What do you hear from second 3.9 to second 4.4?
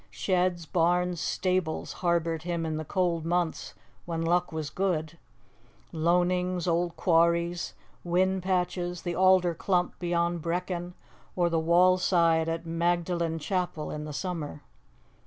when